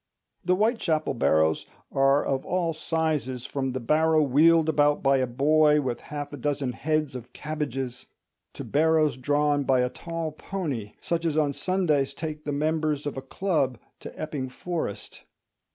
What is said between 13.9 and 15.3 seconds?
to Epping Forest.